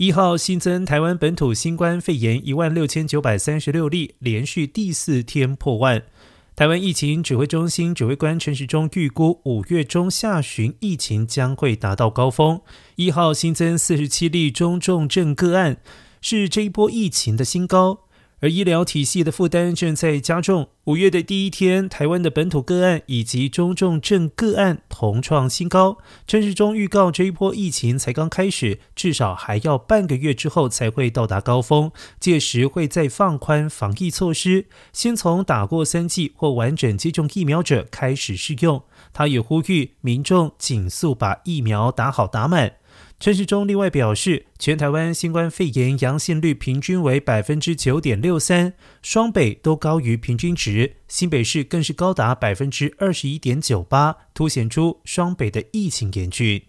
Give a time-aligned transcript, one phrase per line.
[0.00, 6.02] 一号新增台湾本土新冠肺炎一万六千九百三十六例，连续第四天破万。
[6.56, 12.62] 台湾疫情指挥中心指挥官陈时中预估，五月中下旬疫情将会达到高峰。
[12.96, 15.76] 一号新增四十七例中重症个案，
[16.22, 18.04] 是这一波疫情的新高。
[18.40, 20.68] 而医疗体系的负担正在加重。
[20.84, 25.98] 五月的第一天，台湾的本土个案以及中重症个案同创新高。
[26.26, 31.92] 陈时中预告，这一波疫情才刚开始，至少还要半个月之后才会到达高峰。
[32.18, 38.82] 届时会再放宽防疫措施，先从打过三剂或完整接种疫苗者开始试用。
[39.12, 42.76] 他也呼吁民众紧速把疫苗打好打满。
[43.20, 56.62] 陈时中另外表示，全台湾新冠肺炎阳性率平均为百分之九点六三，双北都高于平均值，新北市更是高达百分之二十一点九八，凸显出双北的疫情严峻。